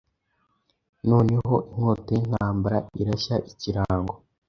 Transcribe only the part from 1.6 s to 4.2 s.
inkota yintambara irashyaikirango